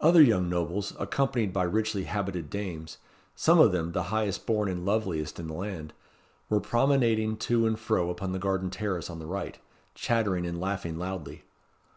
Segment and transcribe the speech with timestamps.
[0.00, 2.98] Other young nobles, accompanied by richly habited dames
[3.36, 5.92] some of them the highest born and loveliest in the land
[6.48, 9.60] were promenading to and fro upon the garden terrace on the right,
[9.94, 11.44] chattering and laughing loudly.